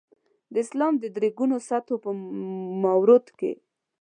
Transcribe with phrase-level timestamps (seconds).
[0.53, 2.09] د اسلام د درې ګونو سطحو په
[2.83, 3.51] مورد کې.